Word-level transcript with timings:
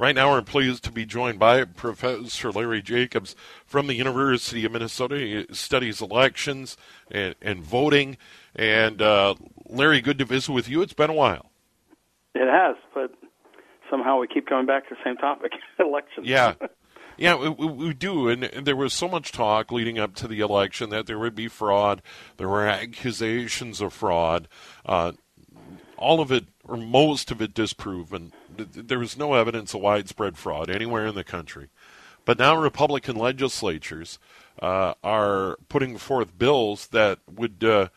Right 0.00 0.14
now, 0.14 0.30
we're 0.30 0.40
pleased 0.40 0.82
to 0.84 0.90
be 0.90 1.04
joined 1.04 1.38
by 1.38 1.62
Professor 1.66 2.50
Larry 2.50 2.80
Jacobs 2.80 3.36
from 3.66 3.86
the 3.86 3.92
University 3.92 4.64
of 4.64 4.72
Minnesota. 4.72 5.18
He 5.18 5.44
studies 5.52 6.00
elections 6.00 6.78
and, 7.10 7.34
and 7.42 7.62
voting. 7.62 8.16
And 8.56 9.02
uh, 9.02 9.34
Larry, 9.68 10.00
good 10.00 10.16
to 10.20 10.24
visit 10.24 10.52
with 10.52 10.70
you. 10.70 10.80
It's 10.80 10.94
been 10.94 11.10
a 11.10 11.12
while. 11.12 11.50
It 12.34 12.48
has, 12.50 12.76
but 12.94 13.12
somehow 13.90 14.18
we 14.18 14.26
keep 14.26 14.46
coming 14.46 14.64
back 14.64 14.88
to 14.88 14.94
the 14.94 15.00
same 15.04 15.18
topic 15.18 15.52
elections. 15.78 16.26
Yeah. 16.26 16.54
Yeah, 17.18 17.34
we, 17.34 17.66
we, 17.66 17.92
do. 17.92 18.30
And 18.30 18.44
there 18.44 18.76
was 18.76 18.94
so 18.94 19.06
much 19.06 19.30
talk 19.30 19.70
leading 19.70 19.98
up 19.98 20.14
to 20.14 20.28
the 20.28 20.40
election 20.40 20.88
that 20.88 21.06
there 21.06 21.18
would 21.18 21.34
be 21.34 21.48
fraud. 21.48 22.00
There 22.38 22.48
were 22.48 22.66
accusations 22.66 23.82
of 23.82 23.92
fraud. 23.92 24.48
Uh, 24.86 25.12
all 25.98 26.22
of 26.22 26.32
it, 26.32 26.46
or 26.70 26.76
most 26.76 27.30
of 27.30 27.42
it, 27.42 27.52
disproven. 27.52 28.32
There 28.56 29.00
was 29.00 29.18
no 29.18 29.34
evidence 29.34 29.74
of 29.74 29.80
widespread 29.80 30.38
fraud 30.38 30.70
anywhere 30.70 31.06
in 31.06 31.16
the 31.16 31.24
country. 31.24 31.68
But 32.24 32.38
now 32.38 32.56
Republican 32.56 33.16
legislatures 33.16 34.18
uh, 34.62 34.94
are 35.02 35.56
putting 35.68 35.98
forth 35.98 36.38
bills 36.38 36.86
that 36.88 37.18
would 37.28 37.64
uh, 37.64 37.88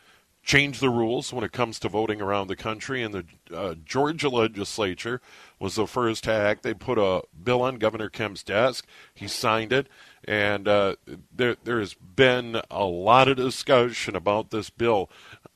change 0.42 0.80
the 0.80 0.90
rules 0.90 1.32
when 1.32 1.44
it 1.44 1.52
comes 1.52 1.78
to 1.78 1.88
voting 1.88 2.20
around 2.20 2.48
the 2.48 2.56
country. 2.56 3.02
And 3.02 3.14
the 3.14 3.24
uh, 3.54 3.74
Georgia 3.84 4.28
legislature 4.28 5.20
was 5.60 5.76
the 5.76 5.86
first 5.86 6.24
to 6.24 6.32
act. 6.32 6.64
They 6.64 6.74
put 6.74 6.98
a 6.98 7.22
bill 7.42 7.62
on 7.62 7.76
Governor 7.76 8.08
Kemp's 8.08 8.42
desk. 8.42 8.86
He 9.14 9.28
signed 9.28 9.72
it. 9.72 9.88
And 10.26 10.66
uh, 10.66 10.96
there, 11.34 11.56
there 11.62 11.78
has 11.78 11.94
been 11.94 12.60
a 12.70 12.84
lot 12.84 13.28
of 13.28 13.36
discussion 13.36 14.16
about 14.16 14.50
this 14.50 14.68
bill. 14.68 15.10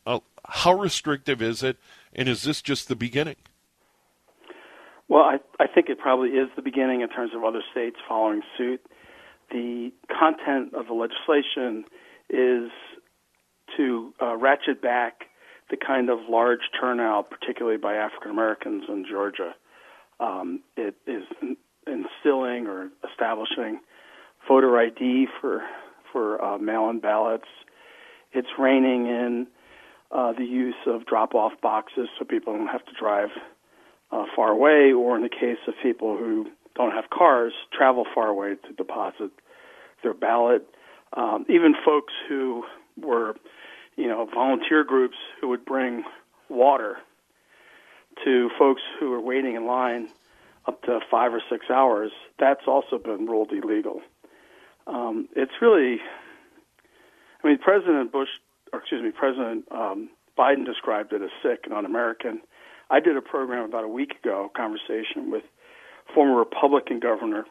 Uh, 0.06 0.20
how 0.44 0.74
restrictive 0.74 1.42
is 1.42 1.62
it? 1.62 1.78
And 2.18 2.28
is 2.28 2.42
this 2.42 2.60
just 2.60 2.88
the 2.88 2.96
beginning? 2.96 3.36
Well, 5.06 5.22
I, 5.22 5.36
I 5.60 5.68
think 5.68 5.88
it 5.88 6.00
probably 6.00 6.30
is 6.30 6.48
the 6.56 6.62
beginning 6.62 7.00
in 7.00 7.08
terms 7.08 7.30
of 7.32 7.44
other 7.44 7.62
states 7.70 7.96
following 8.08 8.42
suit. 8.58 8.80
The 9.52 9.92
content 10.10 10.74
of 10.74 10.88
the 10.88 10.94
legislation 10.94 11.84
is 12.28 12.70
to 13.76 14.12
uh, 14.20 14.36
ratchet 14.36 14.82
back 14.82 15.26
the 15.70 15.76
kind 15.76 16.10
of 16.10 16.18
large 16.28 16.58
turnout, 16.78 17.30
particularly 17.30 17.78
by 17.78 17.94
African 17.94 18.32
Americans 18.32 18.82
in 18.88 19.06
Georgia. 19.08 19.54
Um, 20.18 20.60
it 20.76 20.96
is 21.06 21.22
instilling 21.86 22.66
or 22.66 22.90
establishing 23.08 23.78
voter 24.48 24.76
ID 24.76 25.28
for 25.40 25.62
for 26.12 26.42
uh, 26.42 26.58
mail-in 26.58 26.98
ballots. 26.98 27.46
It's 28.32 28.48
reining 28.58 29.06
in 29.06 29.46
uh, 30.10 30.32
the 30.32 30.44
use 30.44 30.74
of 30.86 31.04
drop-off 31.06 31.52
boxes 31.60 32.08
so 32.18 32.24
people 32.24 32.54
don't 32.54 32.68
have 32.68 32.84
to 32.86 32.92
drive 32.98 33.28
uh, 34.10 34.24
far 34.34 34.50
away, 34.50 34.92
or 34.92 35.16
in 35.16 35.22
the 35.22 35.28
case 35.28 35.58
of 35.66 35.74
people 35.82 36.16
who 36.16 36.46
don't 36.74 36.92
have 36.92 37.10
cars, 37.10 37.52
travel 37.76 38.06
far 38.14 38.28
away 38.28 38.54
to 38.66 38.72
deposit 38.72 39.30
their 40.02 40.14
ballot. 40.14 40.66
Um, 41.16 41.44
even 41.48 41.74
folks 41.84 42.12
who 42.28 42.64
were, 43.00 43.34
you 43.96 44.06
know, 44.06 44.26
volunteer 44.32 44.84
groups 44.84 45.16
who 45.40 45.48
would 45.48 45.64
bring 45.64 46.04
water 46.48 46.98
to 48.24 48.50
folks 48.58 48.82
who 48.98 49.12
are 49.12 49.20
waiting 49.20 49.56
in 49.56 49.66
line 49.66 50.08
up 50.66 50.82
to 50.82 51.00
five 51.10 51.32
or 51.32 51.42
six 51.50 51.66
hours, 51.70 52.12
that's 52.38 52.66
also 52.66 52.98
been 52.98 53.26
ruled 53.26 53.52
illegal. 53.52 54.00
Um, 54.86 55.28
it's 55.34 55.52
really, 55.60 55.98
I 57.42 57.48
mean, 57.48 57.58
President 57.58 58.12
Bush, 58.12 58.28
or 58.72 58.80
excuse 58.80 59.02
me, 59.02 59.10
President 59.10 59.64
um, 59.70 60.10
Biden 60.38 60.64
described 60.64 61.12
it 61.12 61.22
as 61.22 61.30
sick 61.42 61.60
and 61.64 61.74
un-American. 61.74 62.40
I 62.90 63.00
did 63.00 63.16
a 63.16 63.22
program 63.22 63.64
about 63.64 63.84
a 63.84 63.88
week 63.88 64.12
ago, 64.22 64.50
a 64.54 64.58
conversation 64.58 65.30
with 65.30 65.42
former 66.14 66.36
Republican 66.36 67.00
governor 67.00 67.44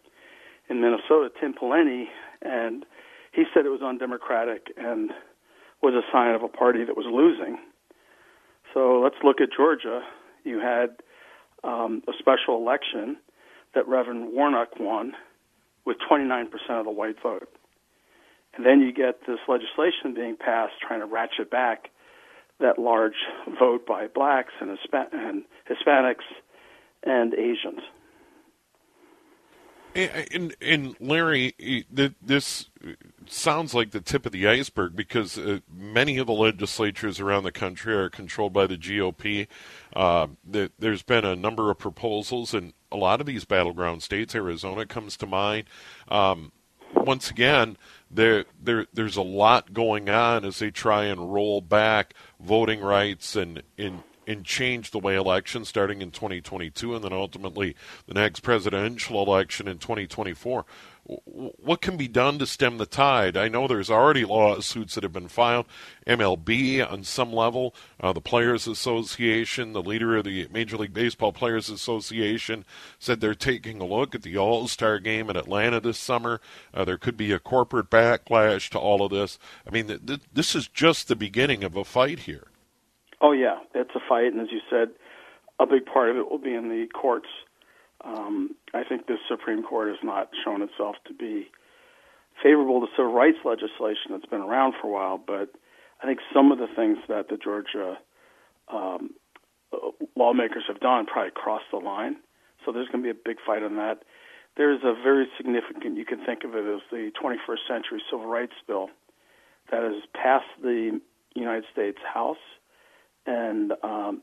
in 0.70 0.82
Minnesota, 0.82 1.30
Tim 1.40 1.54
Pawlenty, 1.54 2.06
and 2.42 2.86
he 3.32 3.44
said 3.54 3.66
it 3.66 3.70
was 3.70 3.82
undemocratic 3.82 4.68
and 4.78 5.12
was 5.82 5.94
a 5.94 6.02
sign 6.12 6.34
of 6.34 6.44
a 6.44 6.48
party 6.48 6.84
that 6.84 6.98
was 6.98 7.06
losing. 7.06 7.58
So 8.74 9.00
let's 9.02 9.16
look 9.24 9.40
at 9.42 9.50
Georgia. 9.56 10.02
You 10.44 10.60
had 10.60 10.98
um, 11.64 12.02
a 12.08 12.14
special 12.18 12.58
election 12.58 13.18
that 13.76 13.88
Reverend 13.88 14.34
Warnock 14.34 14.80
won 14.80 15.14
with 15.86 15.98
29% 16.10 16.46
of 16.70 16.86
the 16.86 16.92
white 16.92 17.16
vote. 17.22 17.48
And 18.58 18.66
then 18.66 18.82
you 18.82 18.92
get 18.92 19.22
this 19.28 19.40
legislation 19.48 20.16
being 20.16 20.36
passed 20.36 20.74
trying 20.86 21.00
to 21.00 21.06
ratchet 21.06 21.52
back 21.52 21.92
that 22.60 22.80
large 22.80 23.14
vote 23.60 23.86
by 23.86 24.08
blacks 24.08 24.54
and, 24.60 24.76
and 25.12 25.44
Hispanics 25.70 26.26
and 27.04 27.34
Asians. 27.36 27.82
And, 29.96 30.56
and 30.62 30.96
Larry, 31.00 31.56
this 32.22 32.70
sounds 33.26 33.74
like 33.74 33.92
the 33.92 34.02
tip 34.02 34.28
of 34.28 34.32
the 34.32 34.48
iceberg 34.48 34.96
because 34.96 35.40
uh, 35.40 35.60
many 35.72 36.18
of 36.18 36.28
the 36.28 36.34
legislatures 36.34 37.20
around 37.20 37.44
the 37.44 37.52
country 37.52 37.96
are 37.96 38.10
controlled 38.10 38.54
by 38.54 38.68
the 38.68 38.78
GOP. 38.78 39.48
Uh, 39.96 40.28
there's 40.46 41.02
been 41.02 41.26
a 41.26 41.36
number 41.36 41.72
of 41.72 41.80
proposals 41.80 42.54
in 42.54 42.74
a 42.92 42.98
lot 42.98 43.22
of 43.22 43.26
these 43.26 43.46
battleground 43.46 44.04
states. 44.04 44.36
Arizona 44.36 44.86
comes 44.86 45.18
to 45.18 45.26
mind. 45.26 45.66
Um, 46.10 46.52
once 46.94 47.32
again, 47.32 47.78
there, 48.10 48.46
there, 48.62 48.88
there's 48.94 49.18
a 49.18 49.22
lot 49.22 49.74
going 49.74 50.10
on 50.10 50.46
as 50.46 50.60
they 50.60 50.72
try 50.72 51.06
and 51.06 51.34
roll 51.34 51.62
back 51.62 52.14
voting 52.40 52.82
rights 52.82 53.36
and, 53.36 53.64
and, 53.78 54.04
and 54.26 54.46
change 54.46 54.92
the 54.92 55.00
way 55.00 55.16
elections 55.16 55.70
starting 55.70 56.02
in 56.02 56.12
2022 56.12 56.96
and 56.96 57.04
then 57.04 57.14
ultimately 57.14 57.76
the 58.08 58.14
next 58.14 58.42
presidential 58.42 59.22
election 59.24 59.68
in 59.68 59.78
2024 59.78 60.66
what 61.08 61.82
can 61.82 61.96
be 61.96 62.10
done 62.10 62.38
to 62.40 62.46
stem 62.46 62.78
the 62.78 62.86
tide? 62.86 63.38
I 63.38 63.48
know 63.48 63.66
there's 63.66 63.90
already 63.90 64.26
lawsuits 64.26 64.96
that 64.96 65.04
have 65.04 65.14
been 65.14 65.30
filed. 65.30 65.66
MLB, 66.06 66.86
on 66.90 67.04
some 67.04 67.32
level, 67.32 67.74
uh, 68.02 68.12
the 68.12 68.20
Players 68.20 68.68
Association, 68.68 69.72
the 69.72 69.82
leader 69.82 70.18
of 70.18 70.26
the 70.26 70.48
Major 70.52 70.76
League 70.76 70.94
Baseball 70.94 71.32
Players 71.32 71.70
Association, 71.70 72.66
said 73.00 73.22
they're 73.22 73.36
taking 73.36 73.80
a 73.80 73.86
look 73.86 74.16
at 74.16 74.24
the 74.24 74.38
All 74.38 74.68
Star 74.68 75.00
game 75.00 75.30
in 75.30 75.38
Atlanta 75.38 75.80
this 75.80 75.98
summer. 75.98 76.42
Uh, 76.74 76.84
there 76.84 76.98
could 76.98 77.16
be 77.16 77.32
a 77.32 77.40
corporate 77.40 77.90
backlash 77.90 78.70
to 78.70 78.80
all 78.80 79.02
of 79.02 79.12
this. 79.12 79.40
I 79.66 79.72
mean, 79.72 79.88
th- 79.88 80.06
th- 80.06 80.22
this 80.34 80.56
is 80.56 80.68
just 80.68 81.08
the 81.08 81.16
beginning 81.16 81.64
of 81.64 81.78
a 81.78 81.86
fight 81.86 82.20
here. 82.20 82.48
Oh, 83.22 83.32
yeah, 83.32 83.60
it's 83.74 83.96
a 83.96 84.02
fight. 84.10 84.34
And 84.34 84.42
as 84.42 84.52
you 84.52 84.60
said, 84.70 84.90
a 85.60 85.66
big 85.66 85.86
part 85.86 86.10
of 86.10 86.18
it 86.18 86.30
will 86.30 86.38
be 86.38 86.54
in 86.54 86.68
the 86.68 86.88
courts 86.94 87.30
um, 88.04 88.56
I 88.74 88.84
think 88.84 89.08
the 89.08 89.18
Supreme 89.30 89.64
Court 89.64 89.90
has 89.90 89.98
not 90.04 90.30
shown 90.44 90.62
itself 90.62 90.96
to 91.08 91.14
be 91.14 91.48
favorable 92.44 92.82
to 92.82 92.88
civil 92.96 93.14
rights 93.14 93.40
legislation 93.44 94.12
that's 94.12 94.26
been 94.26 94.42
around 94.42 94.74
for 94.80 94.88
a 94.88 94.92
while, 94.92 95.18
but 95.18 95.50
I 96.02 96.06
think 96.06 96.20
some 96.34 96.52
of 96.52 96.60
the 96.60 96.68
things 96.76 96.98
that 97.08 97.30
the 97.30 97.38
Georgia 97.38 97.98
um, 98.72 99.12
lawmakers 100.16 100.64
have 100.68 100.80
done 100.80 101.06
probably 101.06 101.32
crossed 101.34 101.66
the 101.72 101.78
line. 101.78 102.18
So 102.66 102.72
there's 102.72 102.88
going 102.90 103.04
to 103.04 103.14
be 103.14 103.18
a 103.18 103.24
big 103.26 103.38
fight 103.46 103.64
on 103.64 103.78
that. 103.78 104.04
There's 104.56 104.82
a 104.84 104.94
very 104.94 105.28
significant, 105.38 105.98
you 105.98 106.06
can 106.06 106.26
think 106.26 106.44
of 106.44 106.56
it 106.56 106.66
as 106.66 106.82
the 106.92 107.12
21st 107.22 107.68
Century 107.68 108.02
Civil 108.10 108.28
Rights 108.28 108.54
Bill 108.68 108.90
that 109.72 109.84
has 109.84 110.04
passed 110.14 110.46
the 110.62 111.00
United 111.36 111.66
States 111.72 112.00
House, 112.14 112.38
and 113.26 113.74
um, 113.84 114.22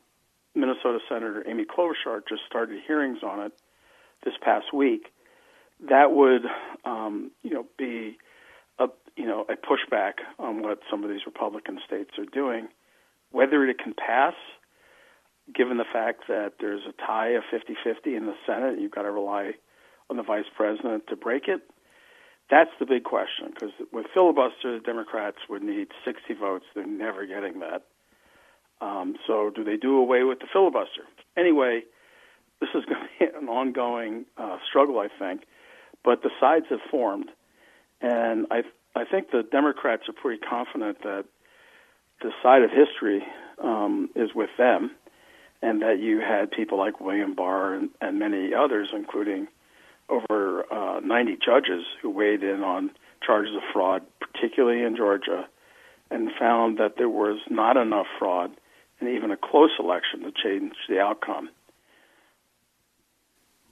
Minnesota 0.55 0.99
Senator 1.09 1.45
Amy 1.49 1.65
Klobuchar 1.65 2.21
just 2.29 2.43
started 2.49 2.81
hearings 2.87 3.19
on 3.23 3.41
it 3.41 3.53
this 4.25 4.35
past 4.41 4.73
week, 4.73 5.13
that 5.89 6.13
would 6.13 6.43
um, 6.85 7.31
you 7.43 7.51
know 7.51 7.67
be 7.79 8.17
a 8.79 8.87
you 9.17 9.27
know 9.27 9.47
a 9.49 9.55
pushback 9.55 10.15
on 10.39 10.63
what 10.63 10.81
some 10.91 11.05
of 11.05 11.11
these 11.11 11.27
Republican 11.27 11.81
states 11.87 12.11
are 12.19 12.25
doing. 12.25 12.69
Whether 13.31 13.65
it 13.65 13.79
can 13.79 13.95
pass, 13.95 14.35
given 15.53 15.77
the 15.77 15.85
fact 15.93 16.25
that 16.29 16.55
there's 16.61 16.83
a 16.89 16.93
tie 17.05 17.31
of 17.31 17.43
50-50 17.53 18.17
in 18.17 18.27
the 18.27 18.35
Senate, 18.47 18.79
you've 18.81 18.93
got 18.93 19.03
to 19.03 19.11
rely 19.11 19.53
on 20.09 20.17
the 20.17 20.23
vice 20.23 20.45
president 20.57 21.09
to 21.09 21.17
break 21.17 21.49
it. 21.49 21.61
That's 22.51 22.71
the 22.79 22.87
big 22.87 23.05
question 23.05 23.49
because 23.53 23.73
with 23.93 24.07
filibuster, 24.13 24.79
the 24.79 24.83
Democrats 24.85 25.39
would 25.49 25.63
need 25.63 25.89
60 26.05 26.35
votes. 26.35 26.67
They're 26.75 26.87
never 26.87 27.27
getting 27.27 27.61
that. 27.61 27.83
Um, 28.81 29.15
so, 29.27 29.51
do 29.55 29.65
they 29.65 29.77
do 29.77 29.97
away 29.97 30.25
with 30.25 30.41
the 30.41 30.47
filibuster? 30.53 31.05
Anyway, 31.37 31.83
this 32.65 32.83
is 32.83 32.85
going 32.89 33.01
to 33.01 33.27
be 33.33 33.39
an 33.39 33.49
ongoing 33.49 34.25
uh, 34.37 34.59
struggle, 34.69 34.99
I 34.99 35.09
think. 35.19 35.43
But 36.05 36.23
the 36.23 36.31
sides 36.39 36.67
have 36.71 36.81
formed, 36.91 37.31
and 38.01 38.47
I 38.51 38.63
I 38.95 39.05
think 39.05 39.31
the 39.31 39.43
Democrats 39.43 40.03
are 40.09 40.13
pretty 40.13 40.41
confident 40.41 41.03
that 41.03 41.25
the 42.21 42.31
side 42.43 42.63
of 42.63 42.71
history 42.71 43.23
um, 43.63 44.11
is 44.15 44.31
with 44.35 44.51
them, 44.59 44.91
and 45.63 45.81
that 45.83 45.99
you 46.01 46.21
had 46.21 46.51
people 46.51 46.79
like 46.79 47.01
William 47.01 47.35
Barr 47.35 47.75
and, 47.75 47.89
and 48.01 48.19
many 48.19 48.53
others, 48.55 48.89
including 48.95 49.49
over 50.11 50.65
uh, 50.71 51.01
90 51.01 51.39
judges 51.45 51.85
who 52.03 52.11
weighed 52.11 52.43
in 52.43 52.63
on 52.63 52.91
charges 53.27 53.55
of 53.57 53.63
fraud, 53.73 54.03
particularly 54.21 54.83
in 54.83 54.95
Georgia, 54.95 55.47
and 56.11 56.29
found 56.39 56.79
that 56.79 56.97
there 56.99 57.09
was 57.09 57.41
not 57.49 57.79
enough 57.79 58.07
fraud 58.19 58.51
and 59.01 59.09
even 59.09 59.31
a 59.31 59.37
close 59.37 59.73
election 59.79 60.21
to 60.21 60.31
change 60.31 60.75
the 60.89 61.01
outcome. 61.01 61.49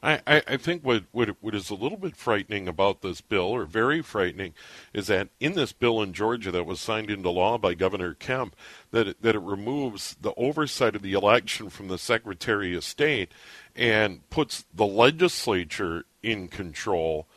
I, 0.04 0.42
I, 0.48 0.56
think 0.56 0.84
what, 0.84 1.04
what 1.12 1.28
what 1.40 1.54
is 1.54 1.70
a 1.70 1.76
little 1.76 1.96
bit 1.96 2.16
frightening 2.16 2.66
about 2.66 3.02
this 3.02 3.20
bill, 3.20 3.44
or 3.44 3.64
very 3.64 4.02
frightening, 4.02 4.52
is 4.92 5.06
that 5.06 5.28
in 5.38 5.52
this 5.52 5.72
bill 5.72 6.02
in 6.02 6.12
Georgia 6.12 6.50
that 6.50 6.66
was 6.66 6.80
signed 6.80 7.08
into 7.08 7.30
law 7.30 7.56
by 7.56 7.74
Governor 7.74 8.14
Kemp, 8.14 8.56
that 8.90 9.06
it, 9.06 9.22
that 9.22 9.36
it 9.36 9.42
removes 9.42 10.16
the 10.20 10.34
oversight 10.34 10.96
of 10.96 11.02
the 11.02 11.12
election 11.12 11.70
from 11.70 11.86
the 11.86 11.98
Secretary 11.98 12.74
of 12.74 12.82
State 12.82 13.30
and 13.76 14.28
puts 14.28 14.64
the 14.74 14.86
legislature 14.86 16.04
in 16.20 16.48
control. 16.48 17.28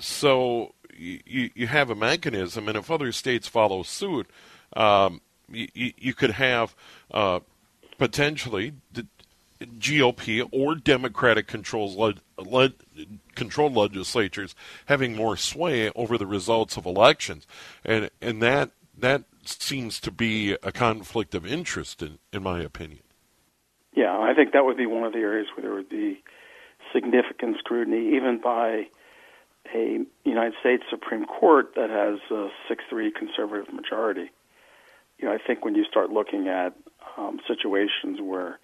So 0.00 0.74
you, 0.96 1.50
you 1.54 1.66
have 1.68 1.88
a 1.88 1.94
mechanism, 1.94 2.66
and 2.66 2.76
if 2.76 2.90
other 2.90 3.12
states 3.12 3.46
follow 3.46 3.84
suit, 3.84 4.28
um, 4.74 5.20
you, 5.48 5.92
you 5.96 6.14
could 6.14 6.32
have 6.32 6.74
uh, 7.12 7.40
potentially 7.96 8.72
GOP 9.78 10.46
or 10.52 10.74
Democratic 10.74 11.46
controls 11.46 11.96
le- 11.96 12.14
le- 12.38 12.72
controlled 13.34 13.74
legislatures 13.74 14.54
having 14.86 15.16
more 15.16 15.36
sway 15.36 15.90
over 15.90 16.18
the 16.18 16.26
results 16.26 16.76
of 16.76 16.86
elections, 16.86 17.46
and 17.84 18.10
and 18.20 18.42
that 18.42 18.70
that 18.96 19.24
seems 19.44 20.00
to 20.00 20.10
be 20.10 20.52
a 20.62 20.72
conflict 20.72 21.34
of 21.34 21.46
interest, 21.46 22.02
in 22.02 22.18
in 22.32 22.42
my 22.42 22.60
opinion. 22.60 23.02
Yeah, 23.94 24.18
I 24.18 24.34
think 24.34 24.52
that 24.52 24.64
would 24.64 24.76
be 24.76 24.86
one 24.86 25.04
of 25.04 25.12
the 25.12 25.18
areas 25.18 25.48
where 25.54 25.62
there 25.62 25.74
would 25.74 25.88
be 25.88 26.22
significant 26.92 27.58
scrutiny, 27.58 28.16
even 28.16 28.40
by 28.42 28.86
a 29.74 30.00
United 30.24 30.54
States 30.60 30.82
Supreme 30.90 31.24
Court 31.24 31.74
that 31.76 31.90
has 31.90 32.18
a 32.30 32.48
six-three 32.68 33.12
conservative 33.12 33.72
majority. 33.72 34.30
You 35.18 35.28
know, 35.28 35.34
I 35.34 35.38
think 35.38 35.64
when 35.64 35.74
you 35.74 35.84
start 35.84 36.10
looking 36.10 36.48
at 36.48 36.74
um, 37.16 37.40
situations 37.46 38.20
where 38.20 38.58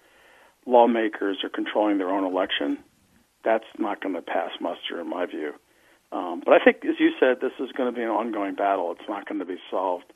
lawmakers 0.65 1.37
are 1.43 1.49
controlling 1.49 1.97
their 1.97 2.09
own 2.09 2.23
election, 2.23 2.77
that's 3.43 3.65
not 3.77 4.01
going 4.01 4.15
to 4.15 4.21
pass 4.21 4.51
muster, 4.59 4.99
in 4.99 5.09
my 5.09 5.25
view. 5.25 5.53
Um, 6.11 6.41
but 6.43 6.53
I 6.53 6.63
think, 6.63 6.77
as 6.85 6.95
you 6.99 7.11
said, 7.19 7.37
this 7.41 7.51
is 7.59 7.71
going 7.77 7.91
to 7.91 7.95
be 7.95 8.03
an 8.03 8.09
ongoing 8.09 8.55
battle. 8.55 8.91
It's 8.91 9.07
not 9.07 9.27
going 9.27 9.39
to 9.39 9.45
be 9.45 9.57
solved 9.69 10.11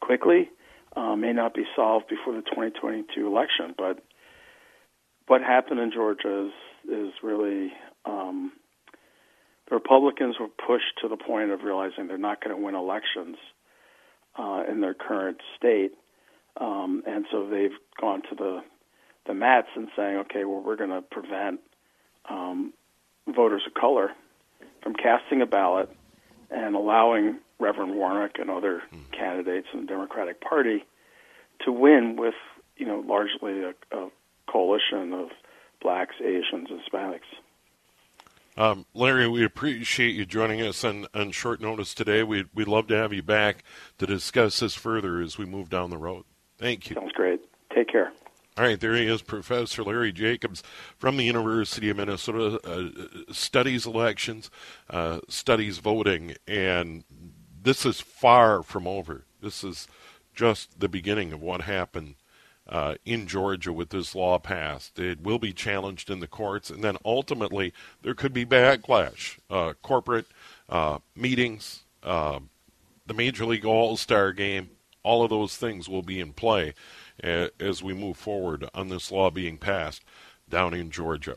quickly. 0.00 0.50
Uh, 0.96 1.16
may 1.16 1.32
not 1.32 1.54
be 1.54 1.64
solved 1.74 2.06
before 2.08 2.34
the 2.34 2.42
2022 2.42 3.26
election, 3.26 3.74
but 3.76 4.04
what 5.26 5.40
happened 5.40 5.80
in 5.80 5.90
Georgia 5.92 6.46
is 6.46 6.52
is 6.88 7.12
really 7.22 7.72
um, 8.04 8.52
the 9.68 9.74
Republicans 9.74 10.36
were 10.38 10.48
pushed 10.48 11.00
to 11.00 11.08
the 11.08 11.16
point 11.16 11.50
of 11.50 11.62
realizing 11.62 12.06
they're 12.06 12.18
not 12.18 12.44
going 12.44 12.54
to 12.54 12.62
win 12.62 12.74
elections 12.74 13.36
uh, 14.38 14.62
in 14.70 14.80
their 14.80 14.94
current 14.94 15.38
state, 15.56 15.92
um, 16.60 17.02
and 17.06 17.24
so 17.32 17.48
they've 17.48 17.76
gone 18.00 18.22
to 18.28 18.34
the 18.36 18.60
the 19.26 19.34
mats 19.34 19.68
and 19.74 19.88
saying, 19.96 20.18
okay, 20.18 20.44
well, 20.44 20.62
we're 20.64 20.76
going 20.76 20.90
to 20.90 21.02
prevent 21.02 21.60
um, 22.28 22.72
voters 23.26 23.62
of 23.66 23.74
color 23.74 24.10
from 24.82 24.94
casting 24.94 25.40
a 25.40 25.46
ballot 25.46 25.90
and 26.50 26.74
allowing 26.74 27.38
Reverend 27.58 27.94
Warnock 27.94 28.32
and 28.38 28.50
other 28.50 28.82
mm. 28.92 29.10
candidates 29.12 29.68
in 29.72 29.80
the 29.80 29.86
Democratic 29.86 30.40
Party 30.40 30.84
to 31.64 31.72
win 31.72 32.16
with, 32.16 32.34
you 32.76 32.86
know, 32.86 33.02
largely 33.06 33.62
a, 33.62 33.96
a 33.96 34.10
coalition 34.46 35.12
of 35.12 35.30
blacks, 35.80 36.14
Asians, 36.20 36.68
and 36.70 36.80
Hispanics. 36.80 37.20
Um, 38.56 38.86
Larry, 38.94 39.26
we 39.26 39.44
appreciate 39.44 40.14
you 40.14 40.24
joining 40.24 40.60
us 40.62 40.84
on, 40.84 41.06
on 41.12 41.32
short 41.32 41.60
notice 41.60 41.92
today. 41.92 42.22
We'd, 42.22 42.46
we'd 42.54 42.68
love 42.68 42.86
to 42.88 42.96
have 42.96 43.12
you 43.12 43.22
back 43.22 43.64
to 43.98 44.06
discuss 44.06 44.60
this 44.60 44.74
further 44.74 45.20
as 45.20 45.38
we 45.38 45.44
move 45.44 45.70
down 45.70 45.90
the 45.90 45.98
road. 45.98 46.24
Thank 46.58 46.88
you. 46.88 46.94
Sounds 46.94 47.12
great. 47.12 47.40
Take 47.74 47.88
care. 47.88 48.12
All 48.56 48.64
right, 48.64 48.78
there 48.78 48.94
he 48.94 49.08
is, 49.08 49.20
Professor 49.20 49.82
Larry 49.82 50.12
Jacobs 50.12 50.62
from 50.96 51.16
the 51.16 51.24
University 51.24 51.90
of 51.90 51.96
Minnesota, 51.96 52.60
uh, 52.62 53.32
studies 53.32 53.84
elections, 53.84 54.48
uh, 54.88 55.18
studies 55.28 55.78
voting, 55.78 56.36
and 56.46 57.02
this 57.60 57.84
is 57.84 58.00
far 58.00 58.62
from 58.62 58.86
over. 58.86 59.24
This 59.42 59.64
is 59.64 59.88
just 60.36 60.78
the 60.78 60.88
beginning 60.88 61.32
of 61.32 61.42
what 61.42 61.62
happened 61.62 62.14
uh, 62.68 62.94
in 63.04 63.26
Georgia 63.26 63.72
with 63.72 63.88
this 63.90 64.14
law 64.14 64.38
passed. 64.38 65.00
It 65.00 65.20
will 65.20 65.40
be 65.40 65.52
challenged 65.52 66.08
in 66.08 66.20
the 66.20 66.28
courts, 66.28 66.70
and 66.70 66.84
then 66.84 66.96
ultimately 67.04 67.72
there 68.02 68.14
could 68.14 68.32
be 68.32 68.46
backlash. 68.46 69.36
Uh, 69.50 69.72
corporate 69.82 70.26
uh, 70.68 70.98
meetings, 71.16 71.82
uh, 72.04 72.38
the 73.04 73.14
Major 73.14 73.46
League 73.46 73.66
All 73.66 73.96
Star 73.96 74.32
game, 74.32 74.70
all 75.02 75.24
of 75.24 75.30
those 75.30 75.56
things 75.56 75.88
will 75.88 76.02
be 76.02 76.20
in 76.20 76.32
play 76.32 76.72
as 77.22 77.82
we 77.82 77.94
move 77.94 78.16
forward 78.16 78.68
on 78.74 78.88
this 78.88 79.10
law 79.10 79.30
being 79.30 79.58
passed 79.58 80.04
down 80.48 80.74
in 80.74 80.90
Georgia. 80.90 81.36